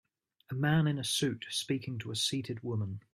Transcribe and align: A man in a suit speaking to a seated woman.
A 0.49 0.55
man 0.55 0.87
in 0.87 0.97
a 0.97 1.03
suit 1.03 1.45
speaking 1.51 1.99
to 1.99 2.09
a 2.09 2.15
seated 2.15 2.63
woman. 2.63 3.01